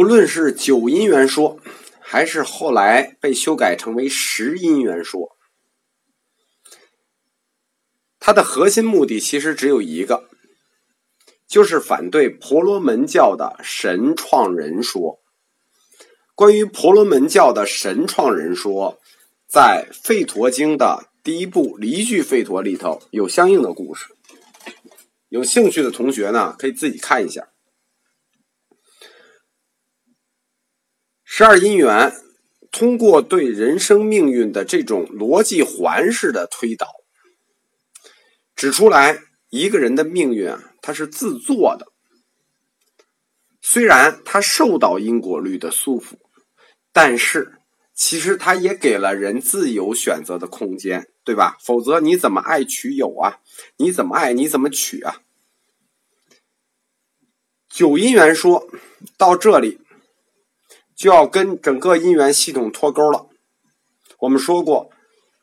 [0.00, 1.60] 不论是九因缘说，
[2.00, 5.36] 还是后来被修改成为十因缘说，
[8.18, 10.30] 它的核心目的其实只有一个，
[11.46, 15.20] 就是反对婆罗门教的神创人说。
[16.34, 18.98] 关于婆罗门教的神创人说，
[19.46, 24.06] 在《吠陀经》的第一部《离句吠陀》里头有相应的故事。
[25.28, 27.50] 有兴趣的同学呢，可以自己看一下。
[31.40, 32.12] 十二因缘
[32.70, 36.86] 通过对人生命运的这种逻辑环式的推导，
[38.54, 41.86] 指出来一个人的命运啊，他是自作的。
[43.62, 46.18] 虽然他受到因果律的束缚，
[46.92, 47.54] 但是
[47.94, 51.56] 其实他也给了人自由选择的空间，对吧？
[51.64, 53.40] 否则你怎么爱取有啊？
[53.78, 55.22] 你怎么爱你怎么取啊？
[57.70, 58.68] 九因缘说
[59.16, 59.80] 到这里。
[61.00, 63.26] 就要跟整个因缘系统脱钩了。
[64.18, 64.90] 我们说过，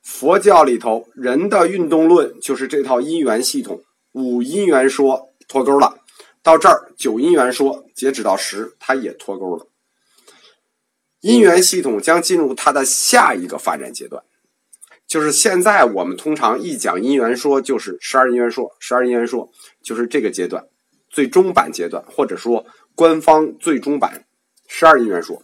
[0.04, 3.82] 佛教里头人的运动论就是这套因缘系统。
[4.12, 5.98] 五因缘说脱钩了，
[6.44, 9.66] 到这儿九因缘说截止到十，它也脱钩了。
[11.22, 14.24] 因缘系统将进入它的下一个发展阶段，
[15.08, 19.50] 就是现在我们通常一讲因缘说，就是十二因缘说，十二因缘说
[19.82, 20.68] 就是这个阶段
[21.10, 22.64] 最终版阶段，或者说
[22.94, 24.28] 官方最终版
[24.68, 25.42] 十二因缘说。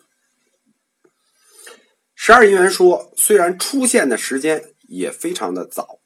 [2.25, 5.99] 十二因缘说虽然出现的时间也非常的早，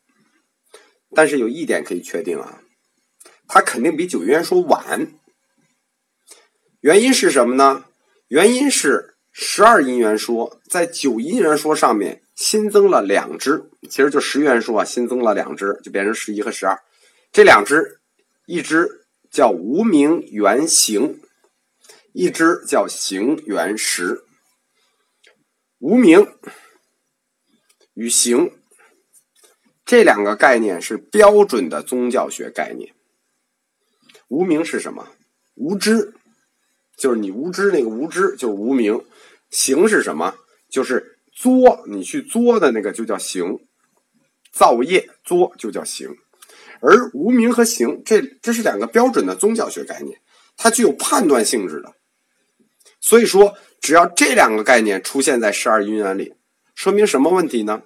[1.11, 2.63] 但是有一点可以确定啊，
[3.47, 5.11] 它肯定比九因缘说晚。
[6.79, 7.85] 原因是什么呢？
[8.29, 16.79] 原因是十二因缘说在九因缘说上面新增了两支，其实就十因缘说啊新增了两支，就变成十一和十二。
[17.31, 17.99] 这两支，
[18.47, 21.19] 一支叫无名缘行，
[22.11, 24.23] 一支叫行缘识。
[25.79, 26.27] 无名
[27.93, 28.51] 与行
[29.85, 32.95] 这两个概念是标准的宗教学概念。
[34.27, 35.07] 无名是什么？
[35.53, 36.15] 无知，
[36.97, 39.05] 就是你无知那个无知，就是无名。
[39.51, 40.35] 行是什么？
[40.67, 43.59] 就是作，你去作的那个就叫行。
[44.51, 46.17] 造业作就叫行。
[46.81, 50.19] 而无名和行，这这是两个标准的宗教学概念，
[50.57, 51.93] 它具有判断性质的。
[52.99, 53.55] 所以说。
[53.79, 56.33] 只要这两个概念出现在十二因缘里，
[56.75, 57.83] 说明什么问题呢？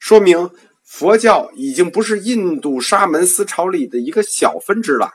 [0.00, 0.50] 说明
[0.84, 5.14] 佛教已经不是印度沙门思潮里的一个小分支了。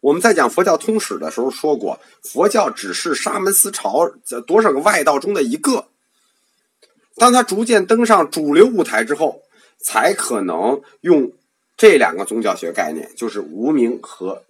[0.00, 5.88] 我们在讲佛教通史的时候说过，佛教只是沙门思潮这多少个外道中的一个。
[7.16, 9.42] 当他逐渐登上主流舞台之后，
[9.78, 11.32] 才可能用
[11.76, 14.44] 这两个宗教学概念，就是无名和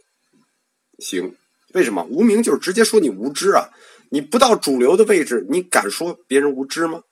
[1.00, 1.34] 行。
[1.72, 3.70] 为什么无名就是直接说你无知啊？
[4.10, 7.04] 你不到主流的位置，你敢说别人无知吗？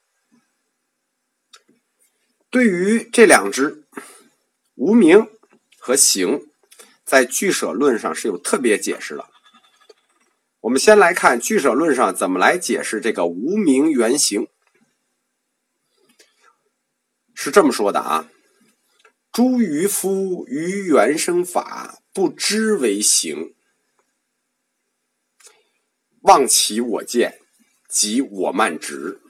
[2.49, 3.85] 对于这两支
[4.75, 5.27] 无名
[5.77, 6.41] 和行，
[7.05, 9.29] 在俱舍论上是有特别解释的。
[10.61, 14.47] 我们先来看俱舍论上怎么来解释这个无名原形，
[17.33, 18.29] 是这么说的啊：
[19.31, 23.55] 诸渔夫于原生法不知为行。
[26.23, 27.39] 望其我见，
[27.87, 29.21] 即我慢直。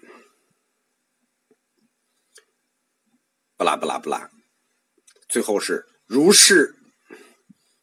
[3.55, 4.31] 不拉不拉不拉，
[5.27, 6.75] 最后是如是，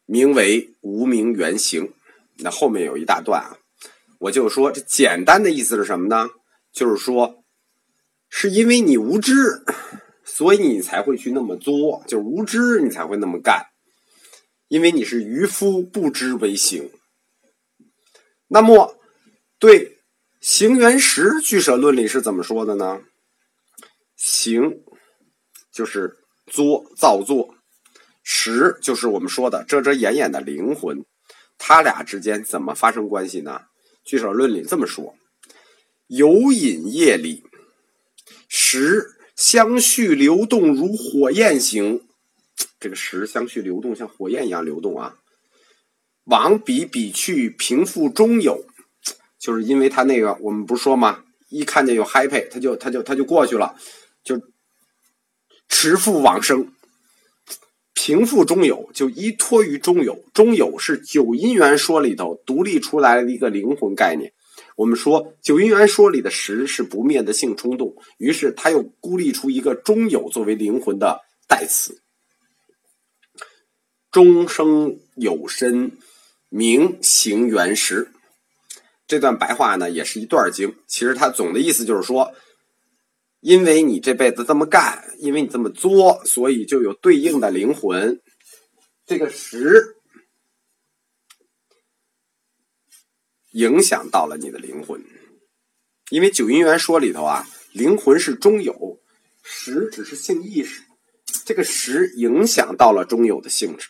[0.07, 1.95] 名为无名原形。
[2.39, 3.59] 那后面有一大段啊，
[4.19, 6.31] 我就说这简单的意思是什么呢？
[6.73, 7.45] 就是说，
[8.29, 9.63] 是因为你无知，
[10.25, 13.67] 所以你才会去那么作，就无知你才会那么干，
[14.69, 16.91] 因为你是渔夫，不知为行。
[18.49, 18.96] 那么。
[19.59, 20.01] 对，
[20.41, 23.01] 行缘识俱舍论里是怎么说的呢？
[24.17, 24.83] 行
[25.73, 27.55] 就是作造作，
[28.23, 31.07] 识就是我们说的遮遮掩掩的灵魂，
[31.57, 33.63] 他俩之间怎么发生关系呢？
[34.05, 35.17] 俱舍论里这么说：
[36.07, 37.43] 有隐业力，
[38.49, 42.07] 识相续流动如火焰行，
[42.79, 45.17] 这个识相续流动像火焰一样流动啊，
[46.25, 48.67] 往彼彼去，平复中有。
[49.39, 51.23] 就是因为他那个，我们不是说吗？
[51.49, 53.77] 一看见有 happy，他就他就他就过去了，
[54.25, 54.41] 就
[55.69, 56.73] 持复往生，
[57.95, 60.25] 平复中有，就依托于中有。
[60.35, 64.33] 中有是九因缘说里头独立出来的一个灵魂概念。
[64.75, 72.03] 我们说九因缘说里的实是不灭的性冲动，于是他又孤立出一个中有作为灵魂的代词。
[74.11, 75.93] 终生有身
[76.49, 78.11] 名行缘识。
[79.07, 80.75] 这段白话呢，也是一段经。
[80.87, 82.33] 其实它总的意思就是说，
[83.41, 88.21] 因为你这辈子这么干，因为你这么作，所以就有对应的灵魂。
[89.07, 89.97] 这个识
[93.53, 95.01] 影响到了你的灵魂，
[96.11, 99.01] 因为九因缘说里头啊，灵魂是中有，
[99.45, 100.83] 识只是性意识，
[101.45, 103.89] 这个识影响到了中有的性质。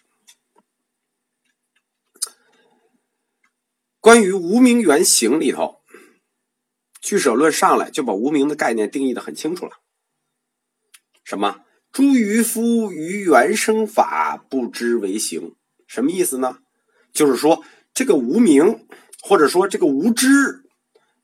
[4.07, 5.81] 关于无名原形里头，
[7.01, 9.73] 俱舍论上来就把无名的概念定义的很清楚了。
[11.25, 11.63] 什么？
[11.91, 15.57] 诸渔夫于原生法不知为形，
[15.89, 16.59] 什么意思呢？
[17.13, 18.87] 就是说这个无名，
[19.23, 20.63] 或者说这个无知，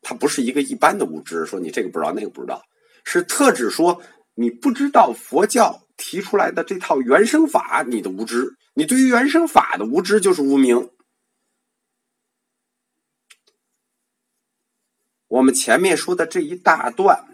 [0.01, 1.47] 它不是一个一般的无知。
[1.47, 2.65] 说你这个不知道，那个不知道，
[3.05, 4.03] 是特指说
[4.35, 10.91] 你不知道佛教提出来的这套原生法，你的无知，你对于原生法的无知就是无名。
[15.33, 17.27] 我们前面说的这一大段，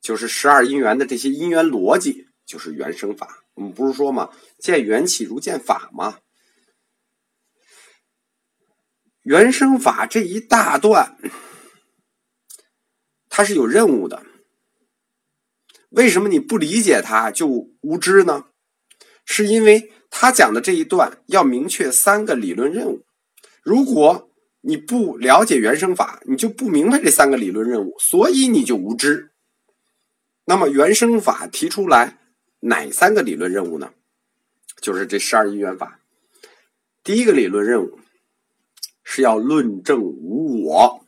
[0.00, 3.44] 就是十二因缘的这些因缘逻辑，就是原生法。
[3.54, 6.18] 我们不是说嘛，见缘起如见法吗？
[9.22, 11.16] 原生法这一大段，
[13.28, 14.26] 它是有任务的。
[15.90, 17.46] 为什么你不理解它就
[17.82, 18.46] 无知呢？
[19.24, 23.06] 是因为他讲的这一段要明确三个理论任务。
[23.62, 24.28] 如果
[24.66, 29.32] 你不了解原生法，你就不明白这三个理论任务，所以你就无知。
[30.46, 32.18] 那么原生法提出来
[32.60, 33.92] 哪三个理论任务呢？
[34.80, 36.00] 就是这十二因缘法。
[37.02, 37.98] 第一个理论任务
[39.02, 41.04] 是要论证无我，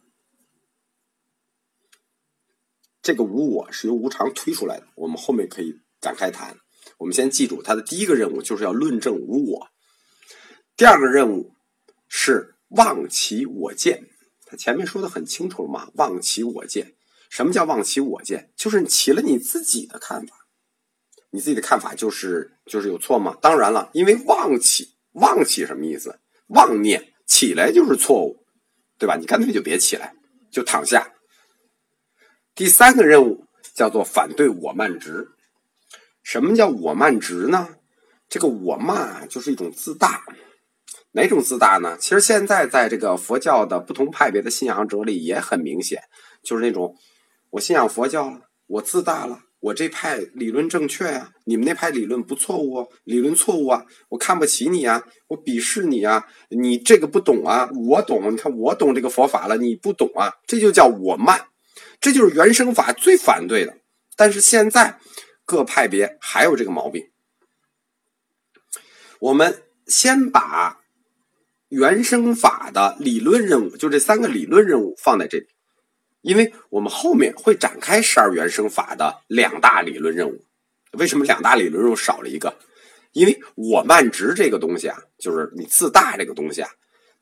[3.00, 6.58] 这个无我是由无常推出来的，我们后面可以展开谈。
[6.98, 9.68] 我们先记住，它的第一个任务就是要论证无我。
[10.76, 11.54] 第二个任务
[12.06, 12.55] 是。
[12.68, 14.08] 忘其我见，
[14.44, 15.88] 他前面说的很清楚了嘛？
[15.94, 16.94] 忘其我见，
[17.30, 18.50] 什么叫忘其我见？
[18.56, 20.46] 就是起了你自己的看法，
[21.30, 23.36] 你自己的看法就是就是有错吗？
[23.40, 26.18] 当然了，因为忘起忘起什么意思？
[26.48, 28.44] 妄念起来就是错误，
[28.98, 29.16] 对吧？
[29.16, 30.14] 你干脆就别起来，
[30.50, 31.12] 就躺下。
[32.54, 35.28] 第三个任务叫做反对我慢执。
[36.22, 37.76] 什么叫我慢执呢？
[38.28, 40.24] 这个我慢就是一种自大。
[41.16, 41.96] 哪种自大呢？
[41.98, 46.02] 其实现在在这个佛教的不同派别的信仰者里也很明显，
[46.42, 46.94] 就是那种
[47.48, 61.46] 我信仰佛教了，我自大了，我这派理论正确呀，你们那派理论不错误哦，理论错误啊，我看不起你啊，我鄙视你啊，你这个不懂啊，我懂，你看我懂这个佛法了，你不懂啊，这就叫我慢，
[61.98, 63.78] 这就是原生法最反对的。
[64.16, 64.98] 但是现在
[65.46, 67.08] 各派别还有这个毛病，
[69.20, 70.82] 我们先把。
[71.68, 75.48] 原生法的理论任务，就这三个理论任务放在这里，
[76.20, 80.44] 因为我们后面会展开十二原生法的两大理论任务。
[80.92, 82.56] 为什么两大理论任务少了一个？
[83.10, 86.70] 因为我慢直这个东西啊，就是你自大这个东西啊，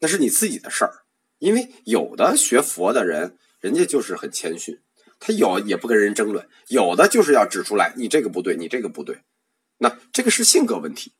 [0.00, 0.92] 那是你自己的事儿。
[1.38, 4.78] 因为有的学佛的人，人家就是很谦逊，
[5.18, 9.22] 他有也不跟人争论；有的就是要指出来，你这个不对，你这个不对。
[9.78, 11.12] 那这个是性格问题，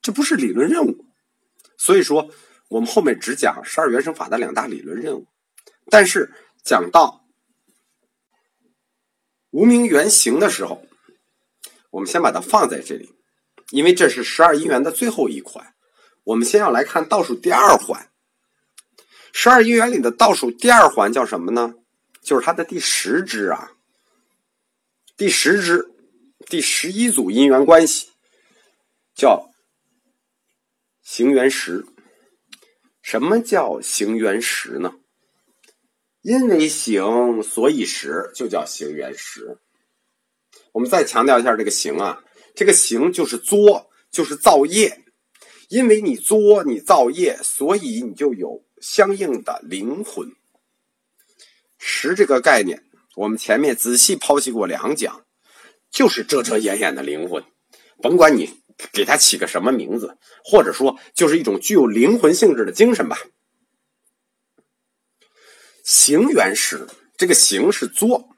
[0.00, 1.04] 这不是理论任务。
[1.76, 2.30] 所以说。
[2.68, 5.26] 我们后面只讲十二原生法的两大理论任务，
[5.88, 6.32] 但是
[6.64, 7.24] 讲到
[9.50, 10.84] 无名原型的时候，
[11.90, 13.14] 我们先把它放在这里，
[13.70, 15.74] 因为这是十二因缘的最后一环。
[16.24, 18.10] 我们先要来看倒数第二环，
[19.32, 21.74] 十二因缘里的倒数第二环叫什么呢？
[22.20, 23.70] 就是它的第十支啊，
[25.16, 25.94] 第十支，
[26.46, 28.10] 第十一组因缘关系，
[29.14, 29.50] 叫
[31.00, 31.86] 行缘识。
[33.06, 34.96] 什么叫行缘识呢？
[36.22, 39.58] 因为行，所以识，就叫行缘识。
[40.72, 42.24] 我们再强调一下这个行啊，
[42.56, 45.04] 这个行就是作，就是造业。
[45.68, 50.32] 因为你作，你造业，所以你就有相应的灵魂。
[51.78, 52.82] 识这个概念，
[53.14, 55.24] 我们前面仔细剖析过两讲，
[55.92, 57.44] 就是遮遮掩掩的灵魂，
[58.02, 58.64] 甭管你。
[58.92, 63.18] 给它起个什么名字，或者说就是一种具有灵魂性质的精神吧。
[65.82, 68.30] 行原始，这个行是作，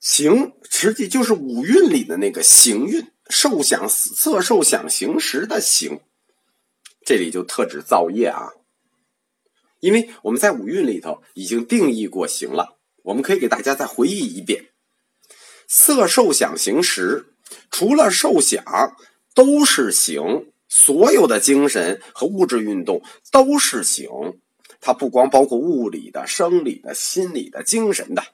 [0.00, 6.00] 行实际就是五蕴里的那个行蕴，受想色受想行识的行，
[7.04, 8.50] 这里就特指造业啊。
[9.80, 14.70] 因为我们在五蕴里头已经定义过行了，我们可以给大家再回忆一遍：
[15.68, 17.34] 色受想行识，
[17.70, 18.64] 除了受想。
[19.36, 24.08] 都是行，所有的精神和物质运动都是行，
[24.80, 28.24] 它不光包括物理的、生理的、心理的、精神的，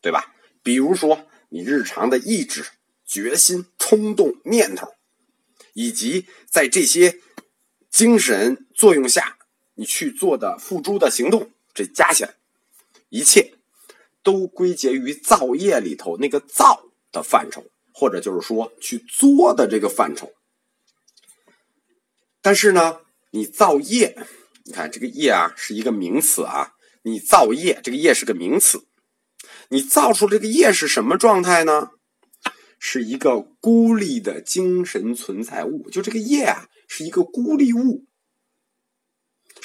[0.00, 0.34] 对吧？
[0.62, 2.64] 比如说你日常的意志、
[3.04, 4.94] 决心、冲动、念头，
[5.74, 7.20] 以及在这些
[7.90, 9.36] 精神作用下
[9.74, 12.34] 你去做的付诸的行动，这加起来，
[13.10, 13.52] 一切
[14.22, 20.32] 都归结于造业里头那个造的范畴，或者就是说去作的这个范畴。
[22.42, 22.98] 但是呢，
[23.30, 24.18] 你造业，
[24.64, 26.72] 你看这个业啊是一个名词啊，
[27.04, 28.84] 你造业，这个业是个名词，
[29.68, 31.92] 你造出这个业是什么状态呢？
[32.78, 38.04] 是一个孤立的精神存在物，就这个业啊是一个孤立物。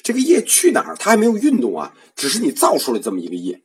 [0.01, 0.95] 这个业去哪儿？
[0.95, 3.62] 它还没有运动啊，只是你造出了这么一个业。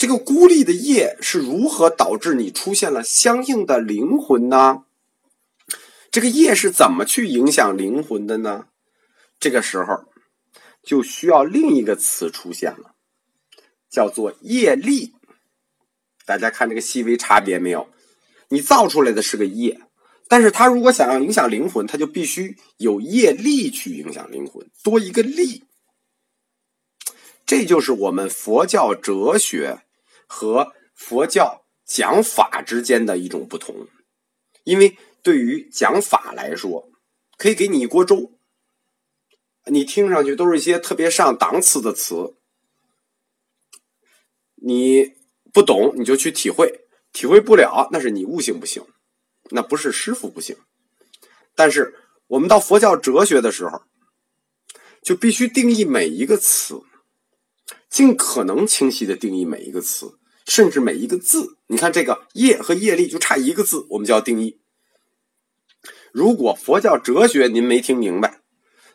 [0.00, 4.84] 这个孤立的业是如何导致你出现了相应的灵魂呢？
[6.10, 8.68] 这个业是怎么去影响灵魂的呢？
[9.38, 10.06] 这个时候
[10.82, 12.94] 就需要另一个词出现了，
[13.90, 15.12] 叫做业力。
[16.24, 17.90] 大家看这个细微差别没有？
[18.48, 19.82] 你造出来的是个业，
[20.28, 25.64] 但是它如果想要影响灵魂，它就必须有业力去影响灵魂，多一个力。
[27.44, 29.82] 这就是我们佛教哲学
[30.30, 33.88] 和佛教讲法之间的一种不同，
[34.62, 34.96] 因为。
[35.22, 36.90] 对于讲法来说，
[37.36, 38.38] 可以给你一锅粥，
[39.66, 42.36] 你听上去都是一些特别上档次的词，
[44.54, 45.12] 你
[45.52, 48.82] 不懂你就去体会，体会不了那是你悟性不行，
[49.50, 50.56] 那不是师傅不行。
[51.54, 51.94] 但是
[52.28, 53.82] 我们到佛教哲学的时候，
[55.02, 56.80] 就必须定义每一个词，
[57.90, 60.18] 尽可能清晰的定义每一个词，
[60.50, 61.58] 甚至每一个字。
[61.68, 64.58] 你看这个业和业力就差一个字，我们就要定义。
[66.12, 68.40] 如果佛教哲学您没听明白，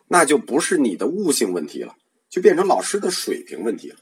[0.08, 1.96] 那就不是你的悟性问题了，
[2.28, 3.96] 就变成老师的水平问题了。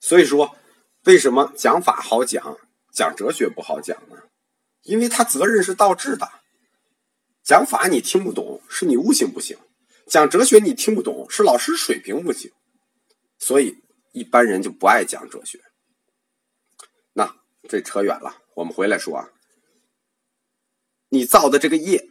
[0.00, 0.54] 所以说，
[1.04, 2.58] 为什么讲法好讲，
[2.92, 4.16] 讲哲学不好讲呢？
[4.82, 6.28] 因为他责任是倒置的。
[7.42, 9.56] 讲法你听不懂，是你悟性不行；
[10.06, 12.52] 讲哲学你听不懂，是老师水平不行。
[13.38, 13.78] 所以
[14.12, 15.58] 一般人就不爱讲哲学。
[17.72, 19.30] 这扯远了，我们回来说啊。
[21.08, 22.10] 你造的这个业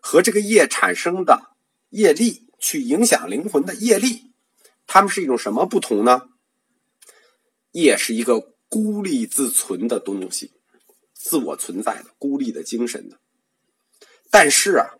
[0.00, 1.54] 和这个业产生的
[1.90, 4.32] 业力，去影响灵魂的业力，
[4.86, 6.30] 它们是一种什么不同呢？
[7.72, 10.52] 业是一个孤立自存的东西，
[11.12, 13.20] 自我存在的、孤立的精神的。
[14.30, 14.94] 但是啊，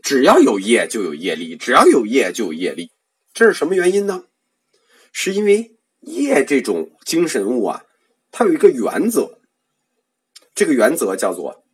[0.00, 2.92] 只要有业就有业力，只要有业就有业力，
[3.34, 4.26] 这是什么原因呢？
[5.10, 7.85] 是因为业这种精神物啊，
[8.38, 9.38] 它有一个原则，
[10.54, 11.64] 这个原则叫做。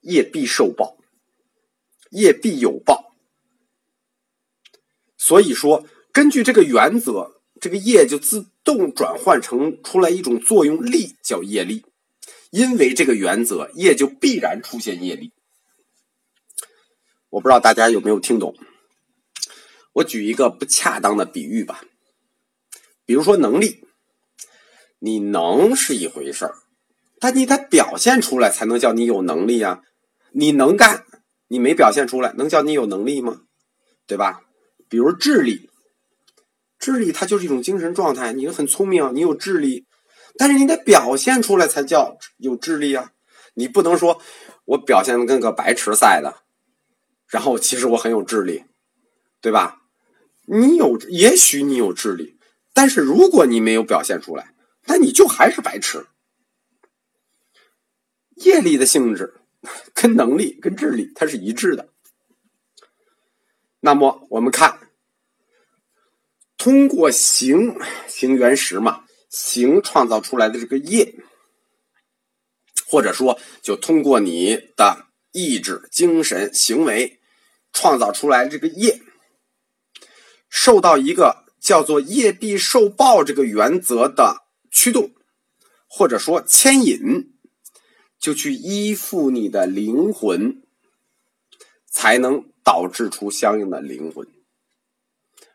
[0.00, 0.96] 业必受报，
[2.12, 3.14] 业必有报。
[5.18, 11.84] 所以说，根据这个原则，这个业就自动转换成出来一种作用力，叫业力。
[12.52, 15.34] 因为这个原则，业就必然出现业力。
[17.28, 18.56] 我不知道大家有没有听懂？
[19.92, 21.84] 我举一个不恰当的比喻吧，
[23.04, 23.84] 比如说能力，
[25.00, 26.54] 你能是一回事儿，
[27.20, 29.82] 但你得表现出来才能叫你有能力啊。
[30.32, 31.04] 你能干，
[31.48, 33.42] 你没表现出来，能叫你有能力吗？
[34.06, 34.42] 对吧？
[34.88, 35.68] 比如智力，
[36.78, 39.86] 智力它就是一种精神状态，你很聪明，你有智力，
[40.36, 43.12] 但是你得表现出来才叫有智力啊！
[43.54, 44.20] 你不能说
[44.64, 46.36] 我表现的跟个白痴似的，
[47.26, 48.64] 然后其实我很有智力，
[49.40, 49.78] 对吧？
[50.46, 52.38] 你有，也许你有智力，
[52.72, 54.54] 但是如果你没有表现出来，
[54.88, 56.06] 那你就还是白痴。
[58.34, 59.36] 业力的性质。
[59.92, 61.88] 跟能力、跟智力，它是一致的。
[63.80, 64.92] 那么我们看，
[66.56, 67.76] 通过行
[68.06, 71.16] 行原石嘛，行创造出来的这个业，
[72.86, 77.18] 或者说，就通过你的意志、精神、行为
[77.72, 79.02] 创造出来这个业，
[80.48, 84.44] 受到一个叫做业必受报这个原则的
[84.78, 85.10] 驱动，
[85.88, 87.34] 或者说牵引。
[88.20, 90.60] 就去依附你的灵魂，
[91.88, 94.26] 才能导致出相应的灵魂。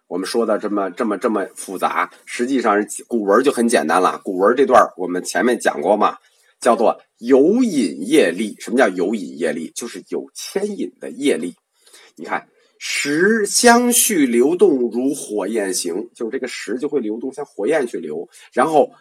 [0.08, 4.18] 我们说的这么这么这么复杂，实际上是古文就很简单了。
[4.24, 6.18] 古文这段我们前面讲过嘛，
[6.62, 8.56] 叫做有引业力。
[8.60, 9.70] 什么叫有引业力？
[9.76, 11.56] 就是有牵引的业力。
[12.16, 12.48] 你看，
[12.80, 18.94] 时相续流动如火焰行，就是这个时就会流动，像火焰去流，然后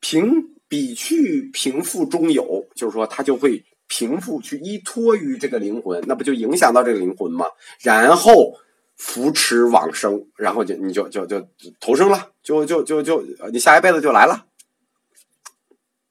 [0.00, 0.54] 平。
[0.68, 7.46] 彼去平复中有，就是说他就会平复去依托于这个灵魂，那不就影响到这个灵魂吗？
[7.82, 8.52] 然后
[8.96, 11.46] 扶持往生，然后就你就就就
[11.78, 14.46] 投生了，就就就就你下一辈子就来了。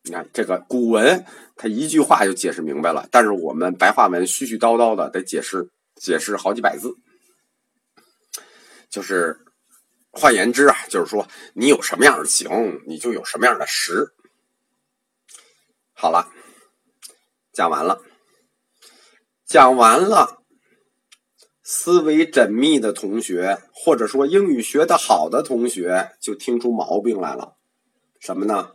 [0.03, 1.25] 你看这个古文，
[1.57, 6.95] 它一句话就解释明白了，但是我们白话文絮絮叨叨的得解释解释好几百字，
[8.89, 9.37] 就是
[10.17, 14.13] 换言之啊，就是说你有什么样的行，你就有什么样的实。
[15.91, 16.31] 好了，
[17.51, 18.01] 讲完了，
[19.45, 20.41] 讲完了。
[21.67, 27.57] 思维缜密的同学，或者说英语学得好的同学，就听出毛病来了。
[28.19, 28.73] 什么呢？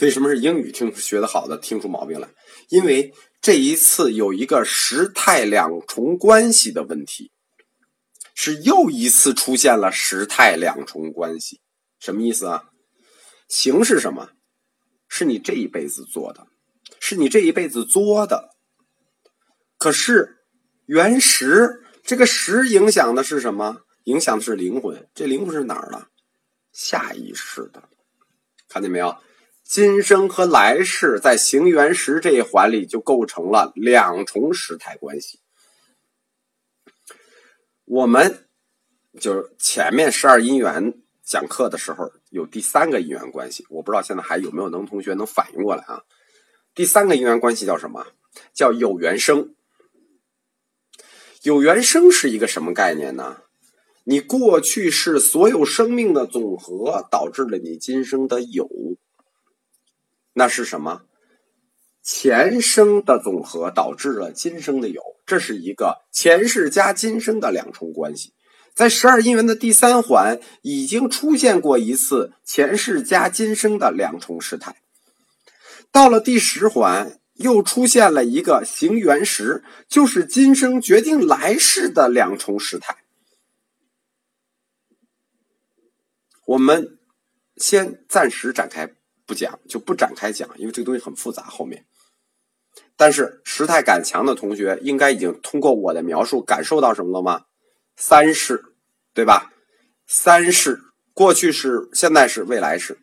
[0.00, 2.28] 为什么是英语听学得好的听出毛病来？
[2.68, 7.30] 因为这一次有一个时态两重关系的问题，
[8.42, 11.60] 是又一次出现了时态两重关系。
[11.98, 12.70] 什么意思啊？
[13.50, 14.30] 行是什么？
[15.10, 16.46] 是你这一辈子做的，
[16.98, 18.48] 是你这一辈子作的。
[19.76, 20.38] 可是
[20.86, 21.84] 原石。
[22.02, 23.82] 这个石影响的是什么？
[24.04, 25.06] 影响的是灵魂。
[25.14, 26.06] 这灵魂是哪儿的？
[26.72, 27.90] 下意识的。
[28.70, 29.18] 看见没有？
[29.64, 35.39] 今生和来世在行原石这一环里就构成了两重时态关系。
[37.90, 38.46] 我们
[39.18, 40.94] 就是前面十二因缘
[41.24, 46.04] 讲课的时候有第三个因缘关系，我不知道现在还有没有能同学能反应过来啊？
[46.72, 48.06] 第三个因缘关系叫什么？
[48.54, 49.56] 叫有缘生。
[51.42, 53.38] 有缘生是一个什么概念呢？
[54.04, 58.70] 你过去是所有生命的总和，导致了你今生的有。
[60.34, 61.02] 那是什么？
[62.02, 68.32] 前生的总和导致了今生的有，这是一个前世加今生的两重关系。
[68.74, 74.76] 在十二因缘的第三环已经出现过一次前世加今生的两重时态，
[75.90, 77.16] 到了第十环。
[77.40, 82.98] 又出现了一个行缘时，就是今生决定来世的两重时态。
[86.44, 86.98] 我们
[87.56, 88.92] 先暂时展开
[89.24, 91.44] 不讲，就不展开讲，因为这个东西很复杂。
[91.44, 91.86] 后面，
[93.00, 97.44] 但是时态感强的同学应该已经通过我的描述感受到什么了吗？
[97.96, 98.62] 三世，
[99.14, 99.52] 对吧？
[100.06, 100.78] 三世，
[101.14, 102.98] 过去式、现在式、未来式。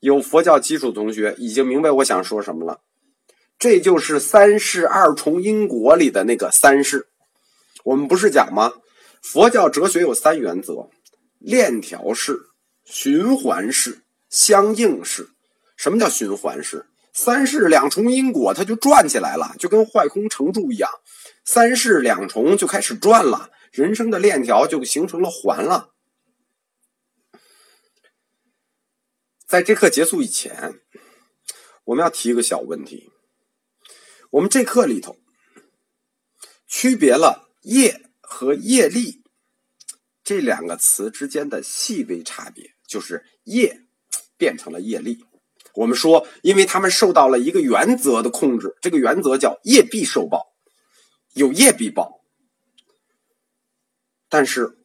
[0.00, 2.80] 有佛教基础同学已经明白我想说什么了。
[3.58, 7.06] 这就是三世二重因果里的那个三世。
[7.84, 8.74] 我们不是讲吗？
[9.22, 10.90] 佛教哲学有三原则：
[11.38, 12.38] 链条式、
[12.84, 15.30] 循环式、相应式。
[15.74, 16.84] 什么叫循环式？
[17.12, 20.90] 三世两重因果，它就转起来了，就跟坏空成住一样。
[21.44, 25.94] 三世两重就开始转了，人生的链条就形成了环了。
[29.46, 30.80] 在这课结束以前，
[31.84, 33.12] 我们要提一个小问题。
[34.30, 35.18] 我们这课里头
[36.66, 39.22] 区别了业和业力
[40.24, 43.82] 这两个词之间的细微差别，就是业
[44.38, 45.26] 变成了业力。
[45.74, 50.52] 我们说，因为他们受到了一个原则的控制，这个原则叫业必受报，
[51.34, 52.20] 有业必报。
[54.28, 54.78] 但是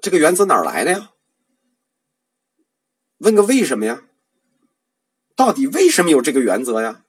[0.00, 1.12] 这个原则哪来的呀？
[3.18, 4.04] 问个为什么呀？
[5.34, 7.04] 到底为什么有这个原则呀？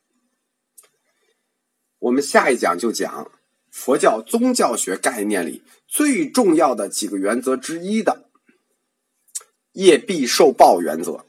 [1.99, 3.31] 我们下一讲就讲
[3.71, 8.29] 佛教宗教学概念里最重要的几个原则之一的
[9.73, 11.26] 业必受报原则。